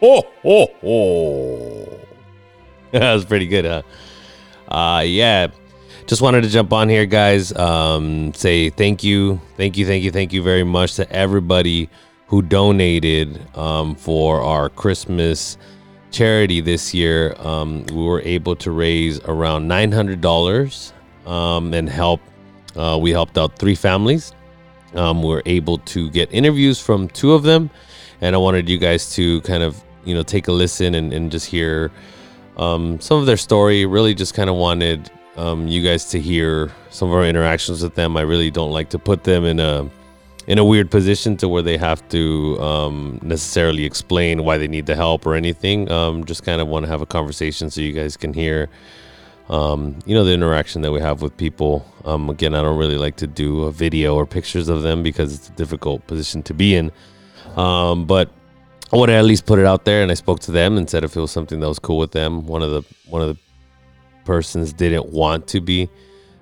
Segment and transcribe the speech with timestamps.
[0.00, 2.00] ho, ho, ho.
[2.92, 3.82] that was pretty good, huh?
[4.68, 5.48] Uh, yeah.
[6.06, 7.52] Just wanted to jump on here, guys.
[7.56, 11.90] Um, say thank you, thank you, thank you, thank you very much to everybody
[12.28, 15.58] who donated um, for our Christmas
[16.12, 17.34] charity this year.
[17.38, 20.92] Um, we were able to raise around nine hundred dollars
[21.26, 22.20] um, and help.
[22.76, 24.32] Uh, we helped out three families.
[24.94, 27.68] Um, we were able to get interviews from two of them,
[28.20, 31.30] and I wanted you guys to kind of you know take a listen and, and
[31.30, 31.90] just hear
[32.56, 33.84] um, some of their story.
[33.84, 37.94] Really, just kind of wanted um, you guys to hear some of our interactions with
[37.94, 38.16] them.
[38.16, 39.90] I really don't like to put them in a
[40.46, 44.86] in a weird position to where they have to um, necessarily explain why they need
[44.86, 45.90] the help or anything.
[45.90, 48.68] Um, just kind of want to have a conversation so you guys can hear,
[49.48, 51.84] um, you know, the interaction that we have with people.
[52.04, 55.34] Um, again, I don't really like to do a video or pictures of them because
[55.34, 56.92] it's a difficult position to be in.
[57.56, 58.30] Um, but
[58.92, 60.88] I want to at least put it out there, and I spoke to them and
[60.88, 62.46] said if it was something that was cool with them.
[62.46, 63.38] One of the one of the
[64.24, 65.88] persons didn't want to be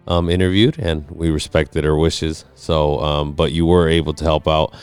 [0.06, 2.44] um, interviewed, and we respected her wishes.
[2.54, 4.74] So, um, but you were able to help out.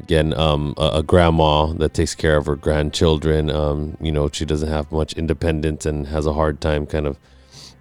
[0.00, 3.48] Again, um, a, a, grandma that takes care of her grandchildren.
[3.48, 7.16] Um, you know, she doesn't have much independence and has a hard time kind of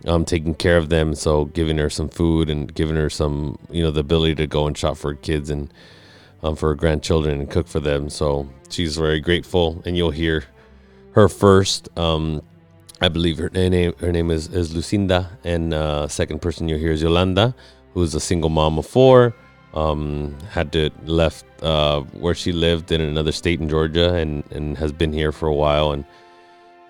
[0.05, 1.15] um, taking care of them.
[1.15, 4.67] So, giving her some food and giving her some, you know, the ability to go
[4.67, 5.73] and shop for kids and
[6.43, 8.09] um, for her grandchildren and cook for them.
[8.09, 10.43] So, she's very grateful, and you'll hear
[11.13, 11.89] her first.
[11.97, 12.41] Um,
[13.01, 16.91] I believe her name her name is, is Lucinda, and uh, second person you'll hear
[16.91, 17.55] is Yolanda,
[17.93, 19.35] who's a single mom of four.
[19.73, 24.77] Um, had to left uh, where she lived in another state in Georgia, and and
[24.77, 26.05] has been here for a while, and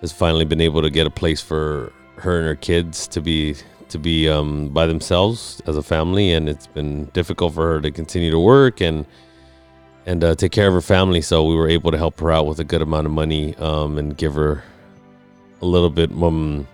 [0.00, 3.56] has finally been able to get a place for her and her kids to be
[3.88, 7.90] to be um, by themselves as a family, and it's been difficult for her to
[7.90, 9.06] continue to work and
[10.06, 11.20] and uh, take care of her family.
[11.20, 13.98] So we were able to help her out with a good amount of money um,
[13.98, 14.62] and give her
[15.62, 16.66] a little bit um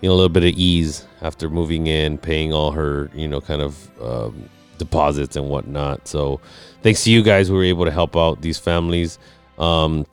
[0.00, 3.40] you know a little bit of ease after moving in paying all her you know
[3.40, 6.40] kind of um, deposits and whatnot so
[6.82, 9.18] thanks to you guys we were able to help out these families
[9.58, 10.06] um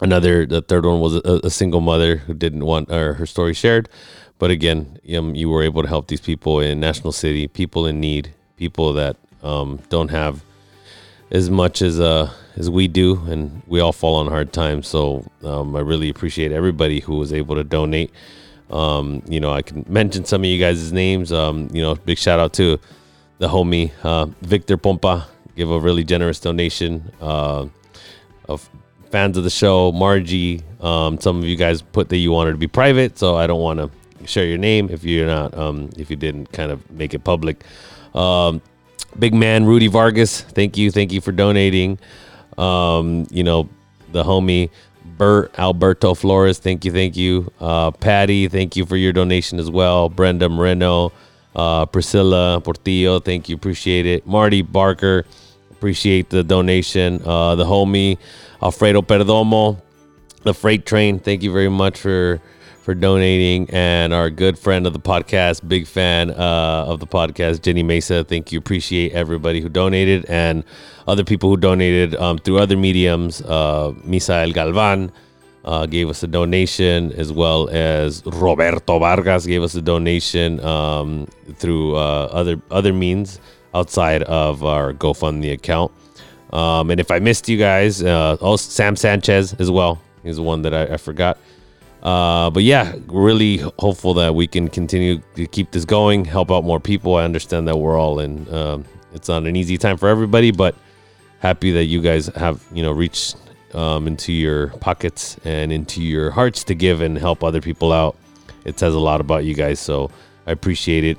[0.00, 3.52] another the third one was a, a single mother who didn't want uh, her story
[3.52, 3.88] shared
[4.38, 8.00] but again um, you were able to help these people in national city people in
[8.00, 10.42] need people that um, don't have
[11.30, 14.88] as much as uh as we do, and we all fall on hard times.
[14.88, 18.10] So um, I really appreciate everybody who was able to donate.
[18.70, 21.32] Um, you know, I can mention some of you guys' names.
[21.32, 22.78] Um, you know, big shout out to
[23.38, 27.12] the homie uh, Victor Pompa, give a really generous donation.
[27.20, 27.66] Uh,
[28.48, 28.68] of
[29.10, 30.62] fans of the show, Margie.
[30.80, 33.60] Um, some of you guys put that you wanted to be private, so I don't
[33.60, 33.90] want to
[34.26, 37.64] share your name if you're not, um, if you didn't kind of make it public.
[38.14, 38.62] Um,
[39.18, 41.98] big man Rudy Vargas, thank you, thank you for donating.
[42.58, 43.68] Um, you know,
[44.12, 44.70] the homie
[45.04, 47.52] Bert Alberto Flores, thank you, thank you.
[47.60, 50.08] Uh, Patty, thank you for your donation as well.
[50.08, 51.12] Brenda Moreno,
[51.54, 54.26] uh, Priscilla Portillo, thank you, appreciate it.
[54.26, 55.24] Marty Barker,
[55.70, 57.20] appreciate the donation.
[57.24, 58.18] Uh, the homie
[58.62, 59.80] Alfredo Perdomo,
[60.42, 62.40] the freight train, thank you very much for
[62.86, 67.60] for donating, and our good friend of the podcast, big fan uh, of the podcast,
[67.62, 68.22] Jenny Mesa.
[68.22, 68.60] Thank you.
[68.60, 70.62] Appreciate everybody who donated and
[71.08, 73.42] other people who donated um, through other mediums.
[73.42, 75.10] Uh, Misael Galvan
[75.64, 81.26] uh, gave us a donation, as well as Roberto Vargas gave us a donation um,
[81.56, 83.40] through uh, other other means
[83.74, 85.90] outside of our GoFundMe account.
[86.52, 90.00] Um, and if I missed you guys, uh, also Sam Sanchez as well.
[90.22, 91.36] He's the one that I, I forgot.
[92.06, 96.62] Uh, but yeah, really hopeful that we can continue to keep this going, help out
[96.62, 97.16] more people.
[97.16, 98.48] I understand that we're all in.
[98.54, 100.76] Um, it's not an easy time for everybody, but
[101.40, 103.34] happy that you guys have you know reached
[103.74, 108.16] um, into your pockets and into your hearts to give and help other people out.
[108.64, 110.12] It says a lot about you guys, so
[110.46, 111.18] I appreciate it.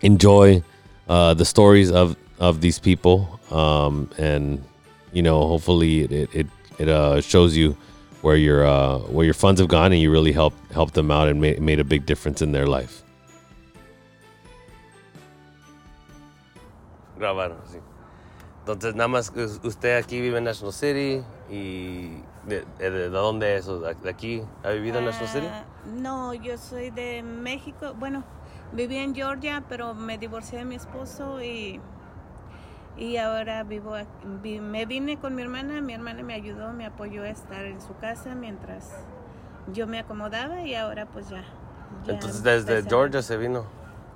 [0.00, 0.62] Enjoy
[1.06, 4.64] uh, the stories of of these people, um, and
[5.12, 6.46] you know, hopefully it it,
[6.78, 7.76] it uh, shows you
[8.24, 11.28] where your uh, where your funds have gone and you really helped help them out
[11.28, 13.02] and made, made a big difference in their life.
[17.18, 17.78] Grabar, sí.
[18.60, 19.30] Entonces, nada más
[19.62, 23.66] usted aquí vive en National City y de, de, de dónde es?
[23.66, 25.46] ¿De aquí ha vivido en National City?
[25.46, 27.94] Ah, no, yo soy de México.
[27.98, 28.24] Bueno,
[28.72, 31.78] viví en Georgia, pero me divorcié de mi esposo y
[32.96, 34.60] y ahora vivo aquí.
[34.60, 37.96] me vine con mi hermana, mi hermana me ayudó, me apoyó a estar en su
[37.96, 38.92] casa mientras
[39.72, 41.44] yo me acomodaba y ahora pues ya.
[42.06, 43.64] Entonces desde Georgia se vino.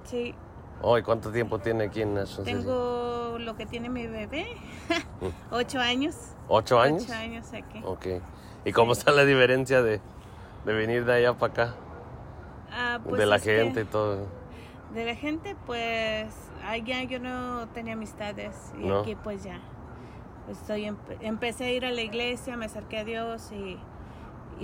[0.05, 0.35] Sí.
[0.81, 4.47] Oh, ¿y cuánto tiempo tiene aquí en National Tengo lo que tiene mi bebé,
[5.51, 6.35] ocho años.
[6.49, 7.03] ¿Ocho años?
[7.05, 7.83] Ocho años aquí.
[7.85, 8.07] Ok.
[8.65, 10.01] ¿Y cómo está la diferencia de,
[10.65, 11.75] de venir de allá para acá?
[12.73, 14.27] Ah, pues de la es que gente y todo.
[14.95, 16.29] De la gente, pues
[16.71, 19.01] allá yo no tenía amistades y No.
[19.01, 19.61] aquí pues ya.
[20.51, 23.79] Estoy empe- empecé a ir a la iglesia, me acerqué a Dios y,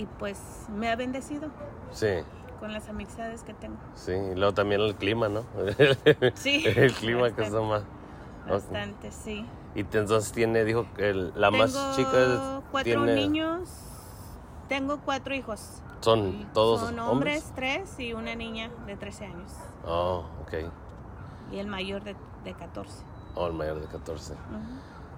[0.01, 0.39] y pues
[0.75, 1.49] me ha bendecido
[1.91, 2.07] Sí,
[2.59, 3.77] con las amistades que tengo.
[3.93, 4.11] sí.
[4.13, 5.43] Y luego también el clima, ¿no?
[6.35, 7.43] Sí, el clima que bastante.
[7.43, 7.81] está más.
[7.81, 8.49] ok.
[8.49, 9.45] Bastante, sí.
[9.75, 13.13] Y entonces tiene, dijo que el- la más tengo chica es- cuatro tiene.
[13.15, 13.69] niños,
[14.67, 15.81] tengo cuatro hijos.
[16.01, 17.43] Son todos Son hombres.
[17.43, 19.51] hombres, tres y una niña de 13 años.
[19.85, 20.53] Oh, ok.
[21.51, 22.91] Y el mayor de, de 14.
[23.35, 24.33] Oh, el mayor de 14.
[24.33, 24.39] Ujú.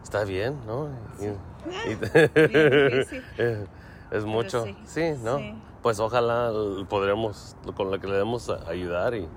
[0.03, 0.87] Está bien, ¿no?
[1.19, 1.95] Y- y-
[2.47, 3.23] Bien difícil.
[4.11, 4.63] es mucho.
[4.65, 5.37] sí, Sí, ¿no?
[5.37, 5.53] sí.
[5.81, 6.51] Pues ojalá
[6.89, 9.27] podremos, con lo que le demos a- ayudar y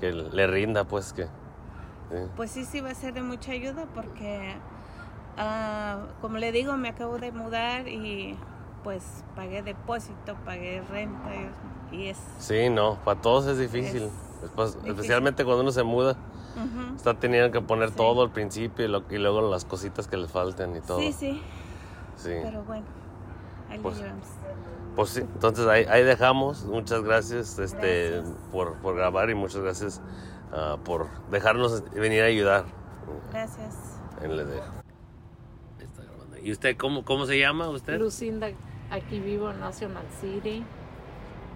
[0.00, 1.24] que le rinda, pues que.
[1.24, 2.16] sí.
[2.36, 4.54] Pues sí, sí va a ser de mucha ayuda porque,
[5.36, 8.36] ah, como le digo, me acabo de mudar y
[8.84, 11.30] pues pagué depósito, pagué renta
[11.92, 12.18] y, y es...
[12.38, 14.04] Sí, no, para todos es difícil.
[14.04, 14.12] Es
[14.42, 14.90] Después, difícil.
[14.92, 16.16] Especialmente cuando uno se muda,
[16.56, 16.96] Ujú.
[16.96, 17.96] está teniendo que poner Sí.
[17.96, 20.98] todo al principio y, lo- y luego las cositas que le faltan y todo.
[21.00, 21.42] Sí, sí,
[22.16, 22.34] Sí.
[22.42, 22.84] pero bueno,
[23.70, 24.02] ahí Pues-.
[24.96, 26.64] Pues sí, entonces ahí, ahí dejamos.
[26.64, 28.34] Muchas gracias, este, Gracias.
[28.50, 30.00] Por, por grabar y muchas gracias
[30.52, 32.64] ah, por dejarnos venir a ayudar.
[33.30, 33.76] Gracias.
[34.20, 34.64] Ahí le dejo.
[35.78, 36.38] Está grabando.
[36.38, 37.98] ¿Y usted cómo, cómo se llama usted?
[38.00, 38.48] Lucinda,
[38.90, 40.64] aquí vivo en National City.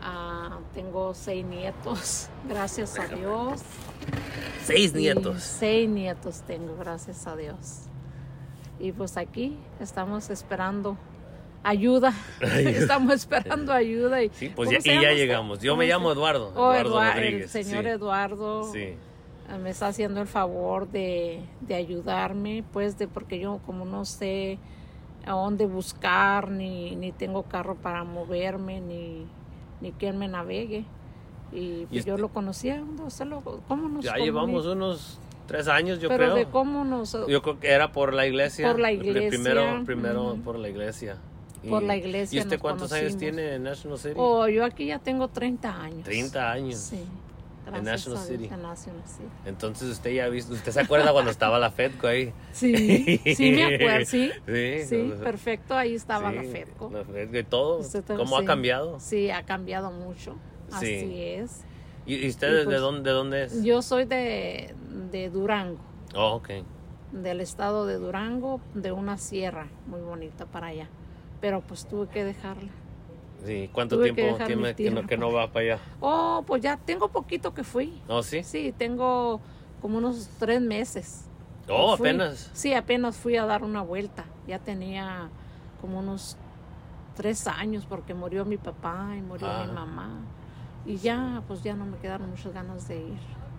[0.05, 3.61] Ah, tengo seis nietos, gracias a Dios.
[4.65, 5.43] Seis Y nietos.
[5.43, 7.83] seis nietos tengo, gracias a Dios.
[8.81, 10.97] Y pues aquí estamos esperando
[11.63, 12.13] ayuda.
[12.43, 14.23] estamos esperando ayuda.
[14.23, 15.61] Y, Sí, pues ¿cómo ya, y ya llegamos.
[15.61, 16.53] Yo ¿Cómo me llamo Eduardo.
[16.57, 17.91] Oh, Eduardo el señor sí.
[17.91, 18.79] Eduardo Sí.
[18.81, 18.97] eh,
[19.63, 24.59] me está haciendo el favor de, de ayudarme, pues, de porque yo como no sé
[25.25, 29.27] a dónde buscar, ni, ni tengo carro para moverme, ni,
[29.83, 30.85] ni quien me navegue.
[31.53, 35.69] Y, pues, yo este- lo conocía, ¿dónde usted lo- ¿cómo nos Ya llevamos unos tres
[35.69, 36.35] años, yo Pero creo.
[36.37, 37.13] de cómo nos...
[37.29, 38.69] Yo creo que era por la iglesia.
[38.71, 40.41] Por la iglesia, Primero, primero ujú.
[40.41, 41.17] por la iglesia.
[41.69, 43.35] Por la iglesia ¿Y usted cuántos años conocimos.
[43.37, 44.15] tiene en National City?
[44.17, 46.03] Oh, yo aquí ya tengo 30 años.
[46.05, 46.77] 30 años.
[46.79, 47.05] Sí.
[47.65, 48.45] Gracias National City.
[48.53, 49.29] en National City.
[49.47, 52.33] Entonces usted ya ha visto, usted se acuerda cuando estaba la Fedco ahí.
[52.53, 54.31] Sí, sí me acuerdo, sí.
[54.47, 56.91] Sí, Sí, no, perfecto, ahí estaba la sí, FEDCO.
[56.93, 57.83] la Fedco y todo.
[58.17, 58.47] ¿Cómo ha sí.
[58.47, 58.99] cambiado?
[59.01, 60.37] Sí, ha cambiado mucho.
[60.81, 60.95] Sí.
[60.97, 61.65] Así es.
[62.05, 63.63] ¿Y, usted Y de, pues, dónde, de dónde es?
[63.63, 64.75] Yo soy de,
[65.13, 65.79] de Durango,
[66.17, 66.51] Oh, ok.
[67.13, 70.89] del estado de Durango, de una sierra muy bonita para allá.
[71.41, 72.71] Pero pues tuve que dejarla.
[73.45, 74.75] Sí, ¿cuánto Tuve que tiempo dejar tiene
[75.07, 75.79] que no, que va para allá?
[76.01, 78.01] Oh, pues ya tengo poquito que fui.
[78.09, 78.43] ¿Oh, sí?
[78.45, 79.41] Sí, tengo
[79.81, 81.25] como unos tres meses.
[81.69, 82.51] Oh, Fui- apenas.
[82.53, 84.25] Sí, apenas fui a dar una vuelta.
[84.47, 85.29] Ya tenía
[85.81, 86.37] como unos
[87.17, 89.65] tres años porque murió mi papá y murió Ah.
[89.67, 90.11] mi mamá.
[90.87, 93.19] Y ya, pues ya no me quedaron muchas ganas de ir.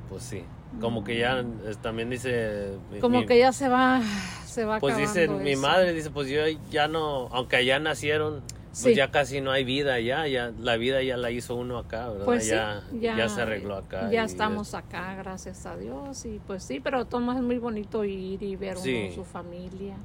[0.10, 0.44] Pues sí.
[0.82, 1.44] Como que ya
[1.82, 2.78] también dice...
[3.00, 4.02] Como mi- que ya se va,
[4.46, 6.42] se va Pues dice mi madre, dice, pues yo
[6.72, 8.42] ya no, aunque allá nacieron,
[8.82, 12.10] pues ya casi no hay vida ya, ya la vida ya la hizo uno acá,
[12.10, 12.26] ¿verdad?
[12.26, 14.10] Pues ya, sí, ya, se arregló acá.
[14.12, 16.26] Ya estamos acá, gracias a Dios.
[16.26, 19.04] Y pues sí, pero toma es muy bonito ir y ver Sí.
[19.06, 19.96] uno su familia.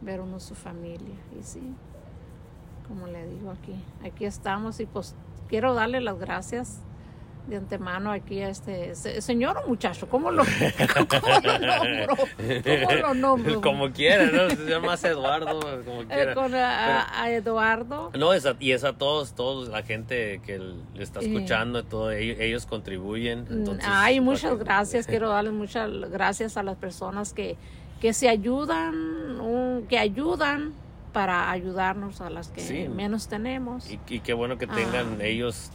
[0.00, 1.14] Ver uno su familia.
[1.38, 1.62] Y sí,
[2.88, 5.14] como le digo aquí, aquí estamos y pues
[5.48, 6.80] quiero darle las gracias
[7.46, 10.44] de antemano aquí a este se- señor o muchacho, ¿cómo lo,
[11.08, 12.16] cómo lo nombro?
[12.16, 13.60] ¿Cómo lo nombro?
[13.60, 14.48] como quiera, ¿no?
[14.50, 16.34] Se llama Eduardo, como Eh, quiera.
[16.34, 18.10] con a, a Eduardo.
[18.18, 21.82] No, es a- y es a todos, todos, la gente que le está escuchando, y
[21.82, 23.40] todo, ellos, ellos contribuyen.
[23.48, 25.06] Mm, Entonces, Ay, muchas gracias.
[25.14, 27.56] Quiero darles muchas gracias a las personas que,
[28.00, 30.72] que se ayudan, que ayudan
[31.12, 32.88] para ayudarnos a las que Sí.
[32.88, 33.90] menos tenemos.
[33.90, 35.24] Y, y qué bueno que tengan Ah.
[35.24, 35.70] ellos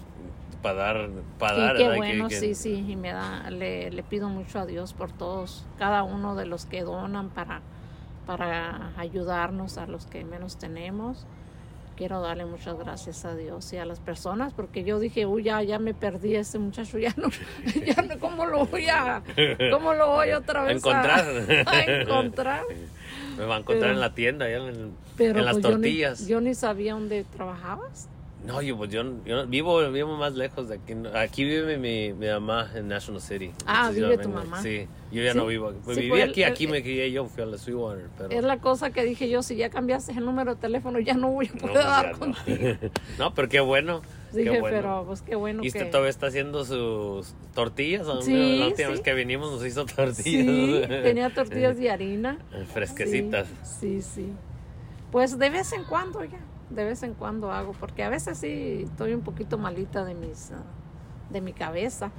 [0.61, 1.91] para dar, para dar, qué ¿verdad?
[1.93, 5.11] Que- bueno, que- sí, sí, y me da, le, le pido mucho a Dios por
[5.11, 7.61] todos, cada uno de los que donan para,
[8.25, 11.25] para ayudarnos a los que menos tenemos.
[11.95, 15.61] Quiero darle muchas gracias a Dios y a las personas, porque yo dije, uy, ya,
[15.63, 17.27] ya me perdí ese muchacho, ya no,
[17.85, 19.21] ya no, ¿cómo lo voy a,
[19.69, 21.25] cómo lo voy otra vez a- encontrar.
[21.67, 22.63] a encontrar?
[23.37, 26.27] Me va a encontrar Pero- en la tienda, en, en las pues, yo ni- tortillas.
[26.27, 28.07] Yo ni, sabía dónde trabajabas.
[28.45, 30.93] No, yo, pues yo, yo no- vivo, vivo más lejos de aquí.
[31.13, 33.51] Aquí vive mi, mi mamá en National City.
[33.65, 34.61] Ah, vive tu mamá.
[34.61, 35.37] Sí, yo ya Sí.
[35.37, 35.79] no vivo aquí.
[35.83, 38.07] Pues Sí, viví pues, aquí, él- aquí él- me crié yo, fui a la Sweetwater.
[38.17, 38.29] Pero...
[38.31, 41.31] Es la cosa que dije yo, si ya cambiaste el número de teléfono, ya no
[41.31, 42.19] voy a No, poder pues, dar no.
[42.19, 42.69] contigo.
[43.19, 44.01] no, pero qué bueno.
[44.31, 44.77] Dije, qué bueno.
[44.77, 45.85] pero pues qué bueno ¿Y usted que...
[45.87, 48.07] todavía está haciendo sus tortillas?
[48.07, 48.21] ¿O no?
[48.21, 48.91] Sí, la última sí.
[48.93, 50.87] vez que vinimos nos hizo tortillas.
[51.03, 52.37] Tenía tortillas de harina.
[52.73, 53.47] Fresquecitas.
[53.63, 54.31] Sí, sí.
[55.09, 55.11] Sí.
[55.11, 56.39] Pues de vez en cuando ya,
[56.69, 60.51] de vez en cuando hago, porque a veces sí estoy un poquito malita de mis
[60.51, 60.63] ah,
[61.29, 62.11] de mi cabeza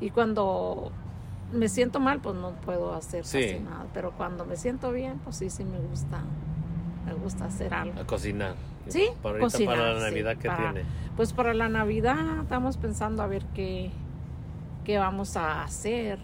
[0.00, 0.92] y cuando
[1.52, 3.40] me siento mal pues no puedo hacer Sí.
[3.42, 6.20] casi nada, pero cuando me siento bien pues sí sí me gusta
[7.06, 7.98] me gusta hacer algo.
[8.00, 8.54] A cocinar.
[8.88, 10.88] Sí, Para ahorita cocinar, para la sí, Navidad que para- tiene.
[11.16, 13.90] Pues para la Navidad estamos pensando a ver qué,
[14.84, 16.18] qué vamos a hacer.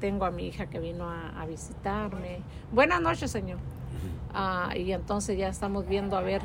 [0.00, 2.38] Tengo a mi hija que vino a, a visitarme.
[2.72, 3.58] Buenas noches, señor.
[4.32, 6.40] Ah, y entonces ya estamos viendo a ver.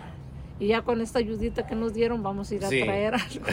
[0.60, 2.82] Y ya con esta ayudita que nos dieron vamos a ir a Sí.
[2.84, 3.46] traer algo.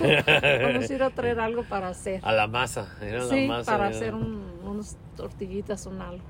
[0.72, 2.20] vamos a ir a traer algo para hacer.
[2.24, 2.88] A la masa.
[3.00, 3.72] Era Sí, la masa.
[3.72, 6.24] para era- hacer un, unos tortillitas, un algo.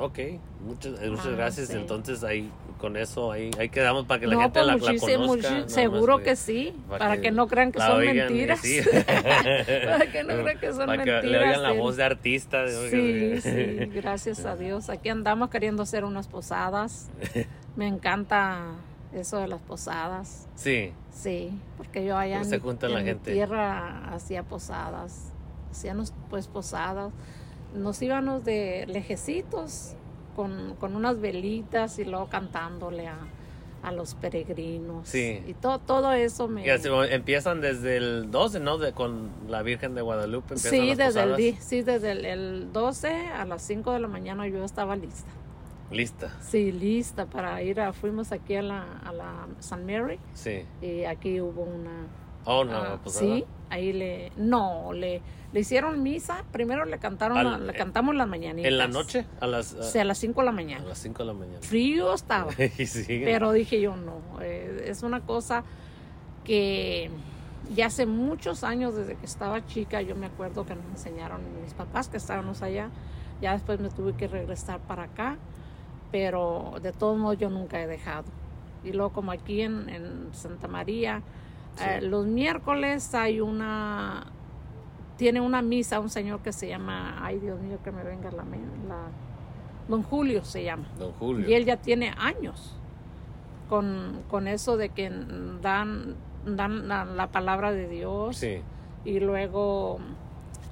[0.00, 0.18] Ok,
[0.66, 1.68] muchas, eh, muchas Ah, gracias.
[1.68, 1.76] sí.
[1.76, 4.78] Entonces ahí con eso ahí, ahí quedamos para que la no, gente pues la, la
[4.78, 5.68] muchísimo, conozca.
[5.68, 8.60] seguro que sí, para para, que que, no crean que la son oigan, mentiras.
[8.60, 8.80] sí.
[9.86, 11.24] para que no crean que son Para que mentiras.
[11.24, 12.66] le oigan la voz de artista.
[12.68, 14.88] Sí, sí, gracias a Dios.
[14.88, 17.10] Aquí andamos queriendo hacer unas posadas.
[17.76, 18.62] Me encanta
[19.12, 20.46] eso de las posadas.
[20.54, 23.32] Sí, Sí, porque yo allá en, Se mi- junta en la gente.
[23.32, 25.32] tierra hacía posadas.
[25.70, 27.12] Hacíamos pues posadas.
[27.74, 29.94] Nos íbamos de lejecitos
[30.36, 33.18] con, con unas velitas y luego cantándole a,
[33.82, 35.08] a los peregrinos.
[35.08, 35.42] Sí.
[35.46, 36.66] Y todo, todo eso me...
[36.66, 38.78] Y así, empiezan desde el 12, ¿no?
[38.78, 40.56] De, con la Virgen de Guadalupe.
[40.56, 41.64] Sí las desde, el, posadas.
[41.64, 45.30] sí, desde el, el 12 a las 5 de la mañana yo estaba lista.
[45.90, 50.62] Lista, Sí, lista para ir a, fuimos aquí a la, a la San Mary sí.
[50.80, 52.06] y aquí hubo una,
[52.44, 53.26] Oh, no, posada.
[53.36, 55.22] sí, ahí le, no, le,
[55.52, 58.70] le hicieron misa, primero le cantaron, Al- la- le cantamos las mañanitas.
[58.70, 59.26] ¿En la noche?
[59.40, 60.84] A las, O sea, a las 5 de la a mañana.
[60.84, 61.58] las 5 de la mañana.
[61.62, 62.52] Frío estaba,
[62.84, 63.22] sí.
[63.24, 65.64] pero dije yo no, eh, es una cosa
[66.44, 67.10] que
[67.74, 71.74] ya hace muchos años desde que estaba chica, yo me acuerdo que nos enseñaron mis
[71.74, 72.90] papás que estábamos allá,
[73.40, 75.36] ya después me tuve que regresar para acá,
[76.10, 78.24] pero de todos modos yo nunca he dejado.
[78.82, 81.22] Y luego como aquí en, en Santa María,
[81.76, 81.84] Sí.
[81.86, 84.26] eh, los miércoles hay una,
[85.16, 88.44] tiene una misa un señor que se llama, ay Dios mío que me venga la,
[88.88, 89.08] la
[89.88, 90.84] Don Julio se llama.
[90.98, 91.48] Don Julio.
[91.48, 92.76] Y él ya tiene años
[93.68, 95.10] con, con eso de que
[95.62, 98.60] dan, dan la, la palabra de Dios Sí,
[99.04, 99.98] y luego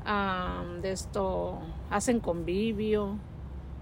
[0.04, 1.58] ah, de esto
[1.90, 3.16] hacen convivio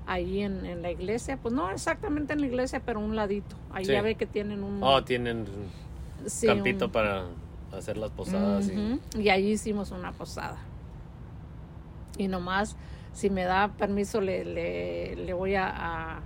[0.06, 3.56] ahí en, en la iglesia, pues no exactamente en la iglesia, pero un ladito.
[3.72, 3.92] Ahí Sí.
[3.92, 5.44] ya ve que tienen un Oh, tienen
[6.26, 7.24] sí, campito un- para
[7.72, 8.68] hacer las posadas.
[8.68, 10.56] y- Ujú, y ahí hicimos una posada.
[12.18, 12.76] Y nomás,
[13.12, 16.20] si me da permiso, le, le, le voy a,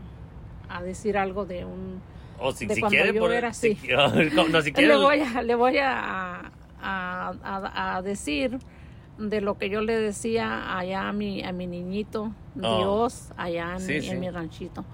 [0.69, 2.01] a, decir algo de un...
[2.39, 3.89] O si, de si cuando quiere, yo por, era si, así.
[4.35, 4.89] no, si quiere.
[4.89, 8.59] Le voy a, le voy a, a, a- a decir
[9.19, 12.31] de lo que yo le decía allá a mi, a mi niñito,
[12.63, 12.79] Oh.
[12.79, 14.09] Dios, allá en, Sí, mi, sí.
[14.11, 14.85] en mi ranchito.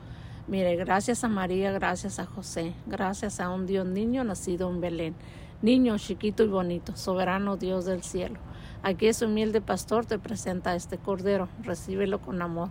[0.48, 5.14] Mire, gracias a María, gracias a José, gracias a un Dios niño nacido en Belén.
[5.60, 8.38] Niño chiquito y bonito, soberano Dios del cielo.
[8.84, 12.70] Aquí es humilde pastor, te presenta este cordero, recíbelo con amor.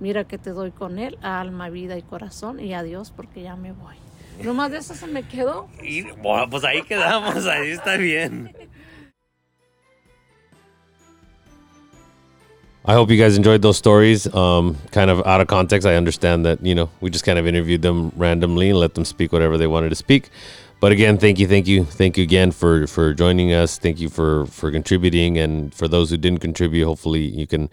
[0.00, 3.72] Mira que te doy con él, alma, vida y corazón, y adiós porque ya me
[3.72, 3.94] voy.
[4.42, 5.68] Nomás de eso se me quedó.
[5.82, 8.54] Y, bueno, pues ahí quedamos, ahí está bien.
[12.86, 14.32] I hope you guys enjoyed those stories.
[14.34, 17.46] Um, kind of out of context, I understand that you know we just kind of
[17.46, 20.28] interviewed them randomly and let them speak whatever they wanted to speak.
[20.80, 23.78] But again, thank you, thank you, thank you again for for joining us.
[23.78, 27.70] Thank you for for contributing, and for those who didn't contribute, hopefully you can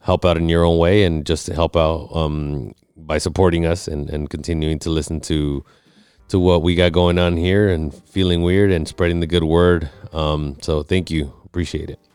[0.00, 4.10] help out in your own way and just help out um, by supporting us and
[4.10, 5.64] and continuing to listen to
[6.28, 9.88] to what we got going on here and feeling weird and spreading the good word.
[10.12, 12.09] Um, so thank you, appreciate it.